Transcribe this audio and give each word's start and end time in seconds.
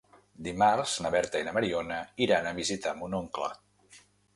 Dimarts 0.47 0.95
na 1.07 1.11
Berta 1.17 1.43
i 1.43 1.47
na 1.49 1.55
Mariona 1.59 2.01
iran 2.29 2.49
a 2.55 2.59
visitar 2.65 2.99
mon 3.03 3.23
oncle. 3.23 3.57